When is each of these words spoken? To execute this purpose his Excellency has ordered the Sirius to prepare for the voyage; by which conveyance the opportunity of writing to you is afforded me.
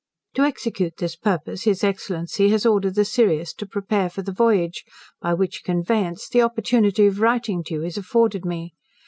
To 0.33 0.41
execute 0.41 0.97
this 0.97 1.15
purpose 1.15 1.65
his 1.65 1.83
Excellency 1.83 2.49
has 2.49 2.65
ordered 2.65 2.95
the 2.95 3.05
Sirius 3.05 3.53
to 3.53 3.67
prepare 3.67 4.09
for 4.09 4.23
the 4.23 4.31
voyage; 4.31 4.83
by 5.21 5.35
which 5.35 5.63
conveyance 5.63 6.27
the 6.27 6.41
opportunity 6.41 7.05
of 7.05 7.19
writing 7.21 7.63
to 7.65 7.75
you 7.75 7.83
is 7.83 7.97
afforded 7.99 8.43
me. 8.43 8.73